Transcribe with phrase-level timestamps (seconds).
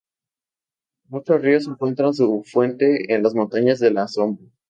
[1.09, 4.47] Muchos ríos encuentran su fuente en las Montañas de la Sombra.